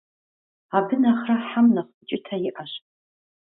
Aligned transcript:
Абы 0.77 0.95
нэхърэ 1.01 1.35
хьэм 1.49 1.67
нэхъ 1.75 1.93
укӀытэ 1.99 2.35
иӀэщ. 2.47 2.71